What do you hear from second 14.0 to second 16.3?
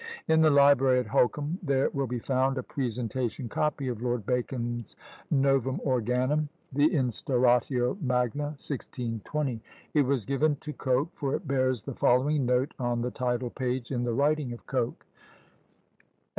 the writing of Coke: Edw.